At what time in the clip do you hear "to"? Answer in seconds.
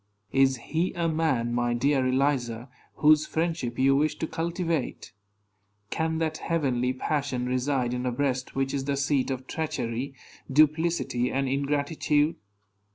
4.17-4.25